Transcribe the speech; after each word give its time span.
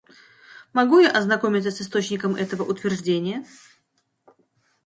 Могу 0.73 0.97
я 0.99 1.11
ознакомиться 1.11 1.69
с 1.69 1.79
источником 1.79 2.33
этого 2.35 2.63
утверждения? 2.63 3.45